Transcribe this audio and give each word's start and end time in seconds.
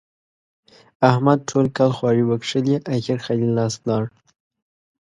احمد 1.09 1.39
ټول 1.49 1.65
کال 1.77 1.91
خواري 1.97 2.23
وکښلې؛ 2.25 2.75
اخېر 2.95 3.19
خالي 3.25 3.49
لاس 3.57 3.73
ولاړ. 3.79 4.03